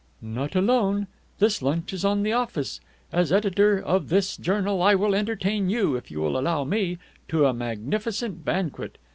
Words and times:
"Not 0.19 0.55
alone. 0.55 1.05
This 1.37 1.61
lunch 1.61 1.93
is 1.93 2.03
on 2.03 2.23
the 2.23 2.33
office. 2.33 2.81
As 3.11 3.31
editor 3.31 3.77
of 3.79 4.09
this 4.09 4.35
journal 4.35 4.81
I 4.81 4.95
will 4.95 5.13
entertain 5.13 5.69
you, 5.69 5.95
if 5.95 6.09
you 6.09 6.19
will 6.19 6.39
allow 6.39 6.63
me, 6.63 6.97
to 7.27 7.45
a 7.45 7.53
magnificent 7.53 8.43
banquet. 8.43 8.97